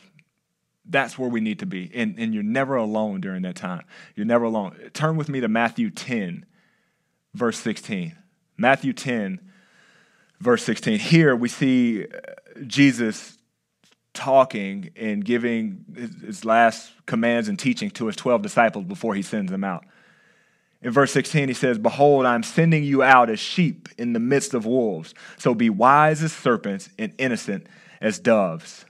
[0.90, 1.92] that's where we need to be.
[1.94, 3.84] And, and you're never alone during that time.
[4.16, 4.76] You're never alone.
[4.94, 6.46] Turn with me to Matthew 10
[7.34, 8.16] verse 16.
[8.58, 9.40] Matthew 10,
[10.40, 11.00] verse 16.
[11.00, 12.08] Here we see uh,
[12.66, 13.38] Jesus
[14.14, 15.86] talking and giving
[16.26, 19.86] his last commands and teaching to his 12 disciples before he sends them out.
[20.82, 24.54] In verse 16, he says, Behold, I'm sending you out as sheep in the midst
[24.54, 25.14] of wolves.
[25.38, 27.68] So be wise as serpents and innocent
[28.02, 28.86] as doves.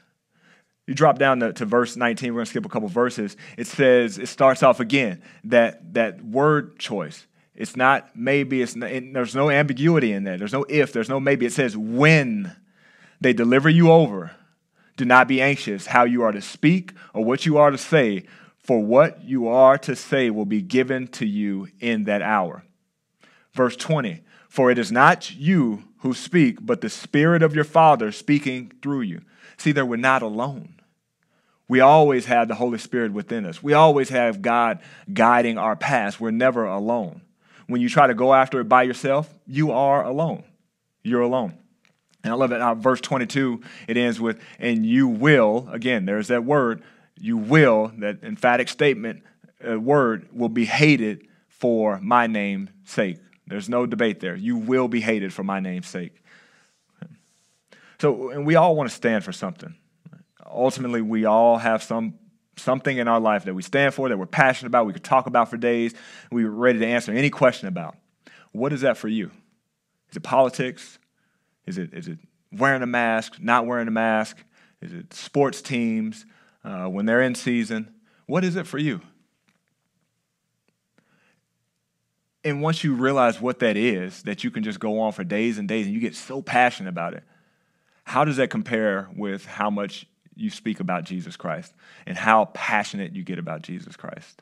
[0.86, 3.36] You drop down to, to verse 19, we're going to skip a couple verses.
[3.58, 7.26] It says, it starts off again, that, that word choice.
[7.58, 10.38] It's not maybe, it's not, there's no ambiguity in there.
[10.38, 11.48] There's no if, there's no maybe.
[11.48, 12.56] It says when
[13.20, 14.32] they deliver you over,
[14.96, 18.26] do not be anxious how you are to speak or what you are to say,
[18.63, 22.63] for what you are to say will be given to you in that hour.
[23.54, 28.12] Verse 20 For it is not you who speak, but the Spirit of your Father
[28.12, 29.24] speaking through you.
[29.58, 30.76] See, that we're not alone.
[31.67, 33.63] We always have the Holy Spirit within us.
[33.63, 34.80] We always have God
[35.12, 36.20] guiding our paths.
[36.20, 37.22] We're never alone
[37.67, 40.43] when you try to go after it by yourself, you are alone.
[41.03, 41.58] You're alone.
[42.23, 42.62] And I love it.
[42.62, 46.84] Uh, verse 22, it ends with, and you will, again, there's that word,
[47.19, 49.23] you will, that emphatic statement,
[49.67, 53.19] uh, word, will be hated for my name's sake.
[53.47, 54.36] There's no debate there.
[54.36, 56.21] You will be hated for my name's sake.
[57.99, 59.75] So, and we all want to stand for something.
[60.45, 62.15] Ultimately, we all have some
[62.58, 65.28] something in our life that we stand for, that we're passionate about, we could talk
[65.28, 65.93] about for days,
[66.32, 67.96] we were ready to answer any question about.
[68.52, 69.32] What is that for you?
[70.10, 71.00] Is it politics?
[71.65, 72.20] Is it, is it
[72.52, 74.38] wearing a mask, not wearing a mask?
[74.82, 76.26] Is it sports teams
[76.63, 77.93] uh, when they're in season?
[78.26, 79.02] What is it for you?
[82.43, 85.58] And once you realize what that is, that you can just go on for days
[85.58, 87.24] and days and you get so passionate about it,
[88.06, 90.06] how does that compare with how much
[90.38, 91.73] you speak about Jesus Christ
[92.06, 94.41] and how passionate you get about Jesus Christ?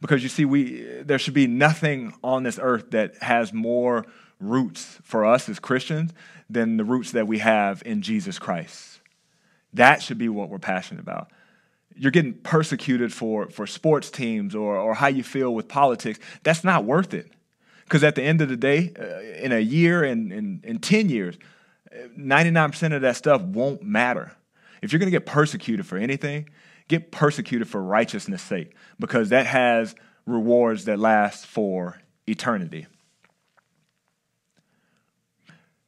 [0.00, 4.04] Because you see, we, there should be nothing on this earth that has more
[4.40, 6.12] roots for us as Christians
[6.50, 9.00] than the roots that we have in Jesus Christ.
[9.72, 11.30] That should be what we're passionate about.
[11.96, 16.18] You're getting persecuted for, for sports teams or, or how you feel with politics.
[16.42, 17.32] That's not worth it.
[17.84, 21.08] Because at the end of the day, uh, in a year and in, in 10
[21.08, 21.38] years,
[22.18, 24.32] 99% of that stuff won't matter.
[24.82, 26.48] If you're going to get persecuted for anything,
[26.88, 29.94] get persecuted for righteousness' sake, because that has
[30.26, 32.86] rewards that last for eternity.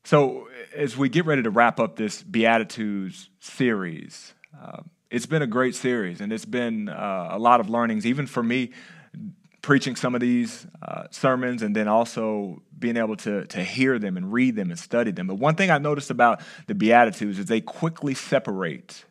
[0.04, 5.46] So, as we get ready to wrap up this Beatitudes series, uh, it's been a
[5.46, 8.70] great series, and it's been uh, a lot of learnings, even for me,
[9.62, 14.16] preaching some of these uh, sermons and then also being able to, to hear them
[14.16, 15.26] and read them and study them.
[15.26, 19.04] But one thing I noticed about the Beatitudes is they quickly separate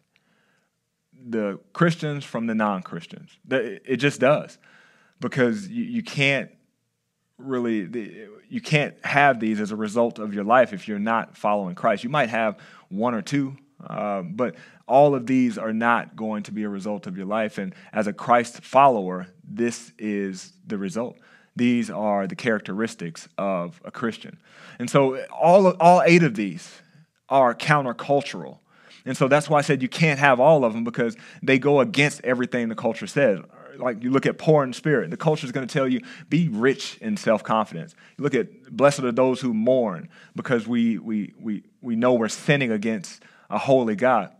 [1.13, 3.38] the Christians from the non Christians.
[3.49, 4.57] It just does.
[5.19, 6.49] Because you, you can't
[7.38, 11.75] really, you can't have these as a result of your life if you're not following
[11.75, 12.03] Christ.
[12.03, 12.57] You might have
[12.88, 14.55] one or two, uh, but
[14.87, 17.57] all of these are not going to be a result of your life.
[17.57, 21.17] And as a Christ follower, this is the result.
[21.55, 24.39] These are the characteristics of a Christian.
[24.79, 26.81] And so all, all eight of these
[27.27, 28.59] are countercultural.
[29.05, 31.79] And so that's why I said you can't have all of them because they go
[31.79, 33.39] against everything the culture says.
[33.77, 36.49] Like you look at poor in spirit, the culture is going to tell you be
[36.49, 37.95] rich in self confidence.
[38.17, 42.27] You look at blessed are those who mourn because we, we, we, we know we're
[42.27, 44.31] sinning against a holy God.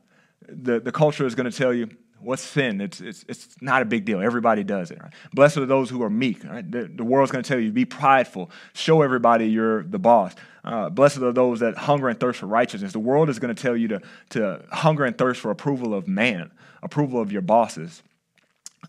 [0.48, 1.90] The, the culture is going to tell you
[2.22, 2.82] What's sin?
[2.82, 4.20] It's, it's, it's not a big deal.
[4.20, 5.02] Everybody does it.
[5.02, 5.14] Right?
[5.34, 6.44] Blessed are those who are meek.
[6.44, 6.70] Right?
[6.70, 8.52] The, the world's going to tell you, be prideful.
[8.74, 10.36] Show everybody you're the boss.
[10.64, 12.92] Uh, blessed are those that hunger and thirst for righteousness.
[12.92, 16.08] The world is going to tell you to, to hunger and thirst for approval of
[16.08, 16.52] man,
[16.84, 18.04] approval of your bosses.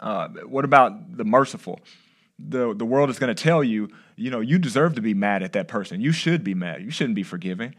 [0.01, 1.79] Uh, what about the merciful?
[2.41, 5.45] The, the world is going to tell you, you know, you deserve to be mad
[5.45, 6.01] at that person.
[6.01, 6.83] You should be mad.
[6.83, 7.77] You shouldn't be forgiving.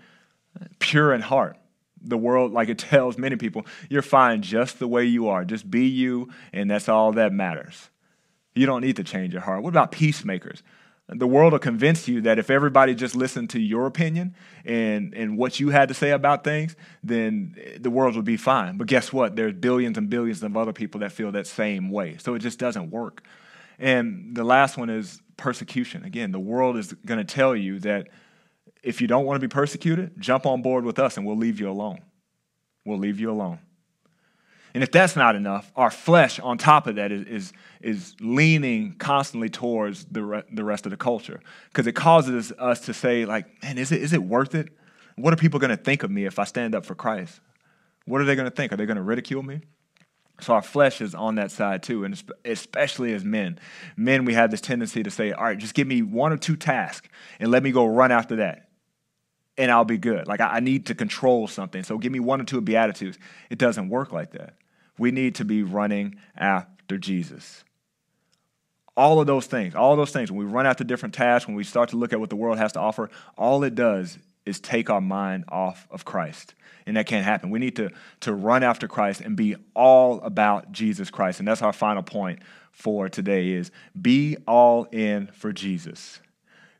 [0.79, 1.57] Pure in heart
[2.03, 5.45] the world, like it tells many people, you're fine just the way you are.
[5.45, 7.89] Just be you, and that's all that matters.
[8.55, 9.63] You don't need to change your heart.
[9.63, 10.61] What about peacemakers?
[11.13, 14.33] The world will convince you that if everybody just listened to your opinion
[14.63, 18.77] and, and what you had to say about things, then the world would be fine.
[18.77, 19.35] But guess what?
[19.35, 22.15] There's billions and billions of other people that feel that same way.
[22.17, 23.23] So it just doesn't work.
[23.77, 26.05] And the last one is persecution.
[26.05, 28.07] Again, the world is going to tell you that
[28.83, 31.59] if you don't want to be persecuted, jump on board with us and we'll leave
[31.59, 31.99] you alone.
[32.85, 33.59] We'll leave you alone.
[34.73, 38.93] And if that's not enough, our flesh on top of that is, is, is leaning
[38.93, 43.25] constantly towards the, re- the rest of the culture because it causes us to say,
[43.25, 44.69] like, man, is it, is it worth it?
[45.17, 47.41] What are people going to think of me if I stand up for Christ?
[48.05, 48.71] What are they going to think?
[48.71, 49.59] Are they going to ridicule me?
[50.39, 53.59] So our flesh is on that side too, and especially as men.
[53.95, 56.55] Men, we have this tendency to say, all right, just give me one or two
[56.55, 57.07] tasks
[57.39, 58.70] and let me go run after that
[59.57, 60.27] and I'll be good.
[60.27, 61.83] Like I, I need to control something.
[61.83, 63.17] So give me one or two Beatitudes.
[63.49, 64.55] It doesn't work like that.
[64.97, 67.63] We need to be running after Jesus.
[68.97, 71.63] All of those things, all those things, when we run after different tasks, when we
[71.63, 74.89] start to look at what the world has to offer, all it does is take
[74.89, 76.55] our mind off of Christ.
[76.85, 77.51] And that can't happen.
[77.51, 77.89] We need to,
[78.21, 81.39] to run after Christ and be all about Jesus Christ.
[81.39, 82.39] And that's our final point
[82.71, 86.19] for today is be all in for Jesus.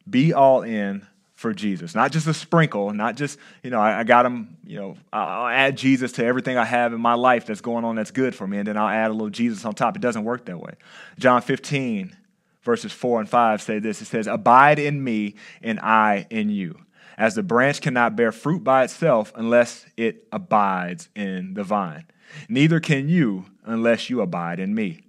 [0.10, 1.08] Be all in
[1.42, 1.96] for Jesus.
[1.96, 5.48] Not just a sprinkle, not just, you know, I, I got him, you know, I'll
[5.48, 8.46] add Jesus to everything I have in my life that's going on that's good for
[8.46, 9.96] me, and then I'll add a little Jesus on top.
[9.96, 10.74] It doesn't work that way.
[11.18, 12.16] John 15,
[12.62, 16.80] verses 4 and 5 say this it says, Abide in me, and I in you.
[17.18, 22.06] As the branch cannot bear fruit by itself unless it abides in the vine,
[22.50, 25.02] neither can you unless you abide in me.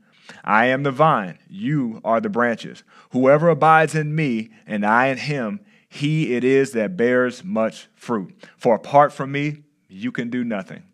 [0.45, 2.85] I am the vine, you are the branches.
[3.11, 5.61] Whoever abides in me, and I in him,
[5.93, 8.35] he it is that bears much fruit.
[8.57, 10.85] For apart from me, you can do nothing.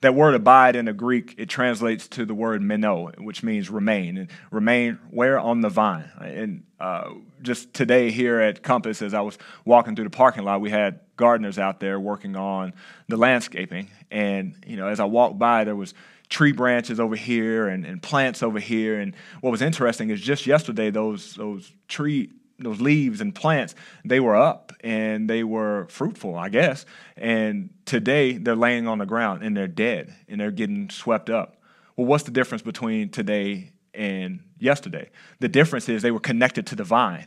[0.00, 4.18] That word abide in the Greek, it translates to the word meno, which means remain.
[4.18, 5.38] And remain where?
[5.38, 6.10] On the vine.
[6.20, 7.10] And uh,
[7.42, 10.98] just today here at Compass, as I was walking through the parking lot, we had
[11.16, 12.74] gardeners out there working on
[13.06, 13.88] the landscaping.
[14.10, 15.94] And, you know, as I walked by, there was
[16.28, 18.98] tree branches over here and, and plants over here.
[18.98, 24.20] And what was interesting is just yesterday, those, those tree those leaves and plants, they
[24.20, 26.86] were up and they were fruitful, I guess.
[27.16, 31.56] And today they're laying on the ground and they're dead and they're getting swept up.
[31.96, 35.10] Well, what's the difference between today and yesterday.
[35.40, 37.26] The difference is they were connected to the vine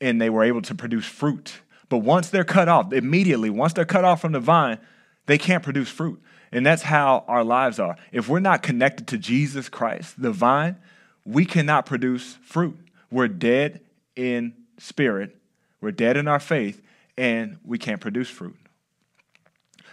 [0.00, 1.60] and they were able to produce fruit.
[1.88, 4.78] But once they're cut off, immediately, once they're cut off from the vine,
[5.26, 6.20] they can't produce fruit.
[6.52, 7.96] And that's how our lives are.
[8.10, 10.76] If we're not connected to Jesus Christ, the vine,
[11.24, 12.78] we cannot produce fruit.
[13.10, 13.80] We're dead
[14.16, 15.36] in spirit,
[15.80, 16.82] we're dead in our faith,
[17.16, 18.56] and we can't produce fruit.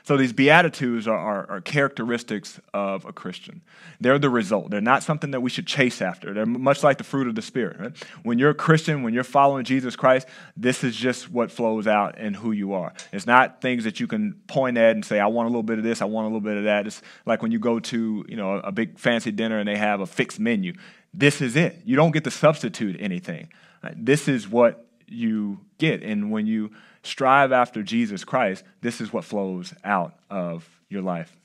[0.08, 3.62] So these beatitudes are, are, are, characteristics of a Christian.
[4.00, 4.70] They're the result.
[4.70, 6.34] They're not something that we should chase after.
[6.34, 7.78] They're much like the fruit of the Spirit.
[7.78, 8.04] Right?
[8.24, 12.18] When you're a Christian, when you're following Jesus Christ, this is just what flows out
[12.18, 12.94] in who you are.
[13.12, 15.78] It's not things that you can point at and say, I want a little bit
[15.78, 16.88] of this, I want a little bit of that.
[16.88, 20.00] It's like when you go to you know a big fancy dinner and they have
[20.00, 20.72] a fixed menu.
[21.14, 21.82] This is it.
[21.84, 23.50] You don't get to substitute anything.
[23.96, 26.04] This is what you get.
[26.04, 26.72] And when you
[27.04, 31.36] strive after Jesus Christ, this is what flows out of your life.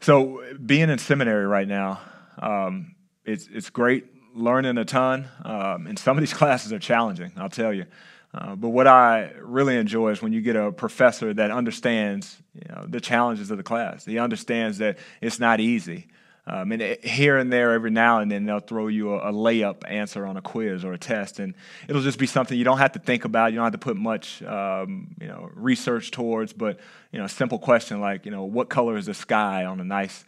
[0.00, 2.00] So, being in seminary right now,
[2.38, 2.94] um,
[3.24, 5.28] it's, it's great learning a ton.
[5.44, 7.86] Um, and some of these classes are challenging, I'll tell you.
[8.32, 12.62] Uh, but what I really enjoy is when you get a professor that understands you
[12.68, 14.04] know, the challenges of the class.
[14.04, 16.06] He understands that it's not easy.
[16.52, 19.32] Um, and it, here and there, every now and then, they'll throw you a, a,
[19.32, 21.54] layup answer on a quiz or a test, and
[21.86, 23.52] it'll just be something you don't have to think about.
[23.52, 26.52] You don't have to put much, um, you know, research towards.
[26.52, 26.80] But
[27.12, 29.84] you know, a simple question like, you know, what color is the sky on a
[29.84, 30.24] nice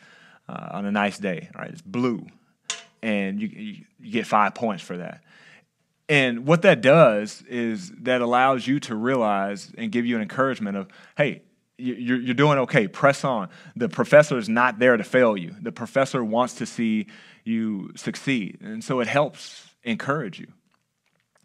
[0.49, 1.49] uh, on a nice day?
[1.59, 2.25] Right, it's blue,
[3.03, 5.25] and you, you, you get five points for that.
[6.09, 10.77] And what that does is that allows you to realize and give you an encouragement
[10.77, 11.43] of, hey,
[11.83, 12.89] you're, doing okay.
[12.89, 13.49] Press on.
[13.77, 15.55] The professor is not there to fail you.
[15.61, 17.07] The professor wants to see
[17.45, 18.59] you succeed.
[18.61, 20.49] And so it helps encourage you.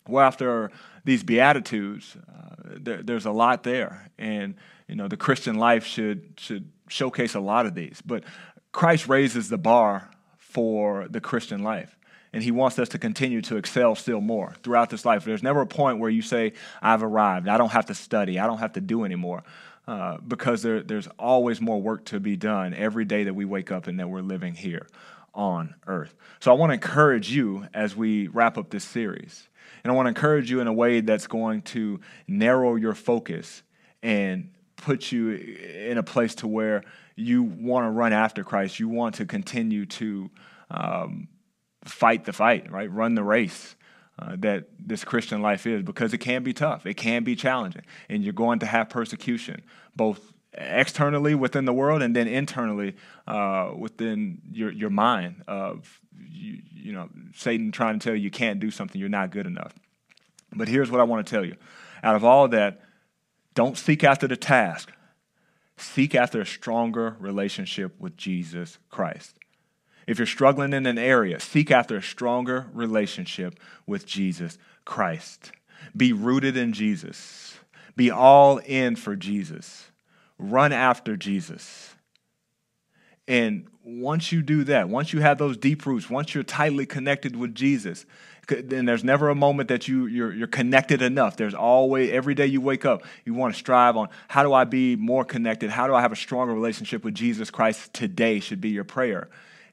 [0.08, 0.72] Well, after
[1.04, 4.10] these Beatitudes, uh, there, there's a lot there.
[4.18, 4.56] And,
[4.88, 8.02] you know, the Christian life should, should showcase a lot of these.
[8.06, 8.24] But
[8.72, 11.98] Christ raises the bar for the Christian life.
[12.34, 15.24] And he wants us to continue to excel still more throughout this life.
[15.26, 17.48] There's never a point where you say, I've arrived.
[17.48, 18.38] I don't have to study.
[18.38, 19.44] I don't have to do anymore.
[19.88, 23.72] Uh, because there, there's always more work to be done every day that we wake
[23.72, 24.86] up and that we're living here
[25.34, 26.14] on earth.
[26.42, 29.48] So I want to encourage you as we wrap up this series.
[29.84, 33.64] And I want to encourage you in a way that's going to narrow your focus
[34.04, 36.84] and put you in a place to where
[37.16, 38.82] you want to run after Christ.
[38.82, 40.30] You want to continue to
[40.70, 41.30] um,
[41.86, 42.92] fight the fight, right?
[42.92, 43.77] Run the race
[44.20, 46.86] uh, that this Christian life is because it can be tough.
[46.86, 47.84] It can be challenging.
[48.10, 49.62] And you're going to have persecution,
[49.96, 52.96] both externally within the world and then internally
[53.28, 58.32] uh, within your, your mind of, you, you know, Satan trying to tell you you
[58.32, 59.74] can't do something, you're not good enough.
[60.54, 61.56] But here's what I want to tell you.
[62.04, 62.82] Out of all of that,
[63.54, 64.92] don't seek after the task.
[65.78, 69.38] Seek after a stronger relationship with Jesus Christ.
[70.08, 75.52] If you're struggling in an area, seek after a stronger relationship with Jesus Christ.
[75.96, 77.60] Be rooted in Jesus.
[77.98, 79.92] Be all in for Jesus.
[80.40, 81.94] Run after Jesus.
[83.28, 87.36] And once you do that, once you have those deep roots, once you're tightly connected
[87.36, 88.06] with Jesus,
[88.48, 91.36] then there's never a moment that you, you're, you're connected enough.
[91.36, 94.64] There's always, every day you wake up, you want to strive on how do I
[94.64, 95.70] be more connected?
[95.70, 99.28] How do I have a stronger relationship with Jesus Christ today should be your prayer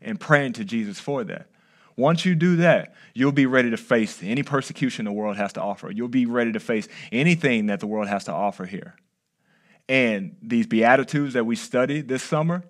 [0.04, 1.48] and praying to Jesus for that.
[1.96, 5.62] Once you do that, you'll be ready to face any persecution the world has to
[5.62, 5.90] offer.
[5.90, 8.96] You'll be ready to face anything that the world has to offer here.
[9.88, 12.64] And these Beatitudes that we studied this summer,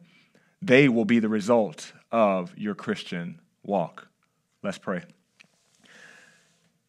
[0.61, 4.09] they will be the result of your Christian walk.
[4.63, 5.03] Let's pray.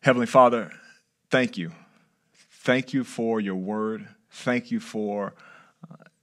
[0.02, 0.72] Heavenly Father,
[1.30, 1.72] thank you.
[2.34, 4.08] Thank you for your word.
[4.30, 5.34] Thank you for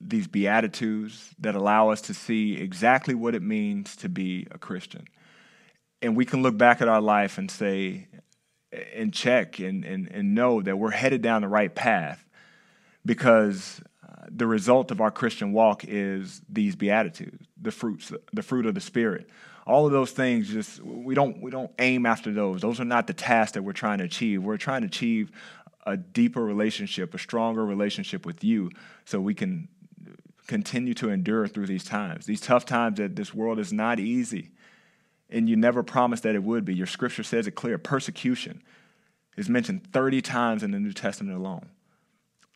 [0.05, 5.07] these beatitudes that allow us to see exactly what it means to be a Christian.
[6.00, 8.09] And we can look back at our life and say,
[8.94, 12.24] and check and, and, and know that we're headed down the right path
[13.05, 18.66] because uh, the result of our Christian walk is these beatitudes, the fruits, the fruit
[18.66, 19.28] of the Spirit.
[19.66, 22.62] All of those things just we don't we don't aim after those.
[22.62, 24.42] Those are not the tasks that we're trying to achieve.
[24.42, 25.30] We're trying to achieve
[25.86, 28.70] a deeper relationship, a stronger relationship with you,
[29.05, 29.68] so we can
[30.47, 32.26] continue to endure through these times.
[32.26, 34.51] These tough times that this world is not easy.
[35.30, 36.74] And you never promised that it would be.
[36.74, 37.78] Your scripture says it clear.
[37.78, 38.62] Persecution
[39.36, 41.70] is mentioned 30 times in the New Testament alone.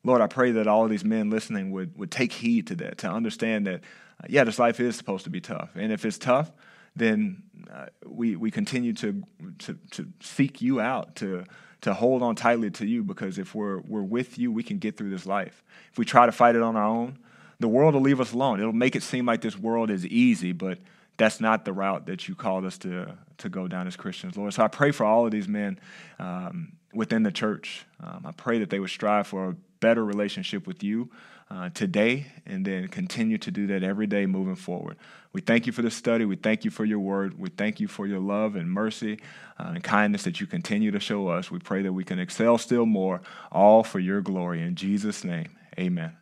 [0.05, 2.99] Lord, I pray that all of these men listening would, would take heed to that,
[2.99, 3.81] to understand that,
[4.23, 5.71] uh, yeah, this life is supposed to be tough.
[5.75, 6.53] And if it's tough,
[6.95, 9.23] then uh, we, we continue to,
[9.59, 11.45] to, to seek you out, to,
[11.81, 14.97] to hold on tightly to you, because if we're, we're with you, we can get
[14.97, 15.65] through this life.
[15.91, 17.19] If we try to fight it on our own,
[17.61, 18.61] the world will leave us alone.
[18.61, 20.79] It'll make it seem like this world is easy, but
[21.17, 24.53] that's not the route that you called us to, to go down as Christians, Lord.
[24.53, 25.79] So I pray for all of these men
[26.19, 27.87] um, within the church.
[28.03, 31.11] Um, I pray that they would strive for a better relationship with you
[31.51, 34.97] uh, today and then continue to do that every day moving forward.
[35.33, 36.25] We thank you for this study.
[36.25, 37.39] We thank you for your word.
[37.39, 39.21] We thank you for your love and mercy
[39.59, 41.51] uh, and kindness that you continue to show us.
[41.51, 43.21] We pray that we can excel still more,
[43.53, 44.63] all for your glory.
[44.63, 45.49] In Jesus' name,
[45.79, 46.17] amen.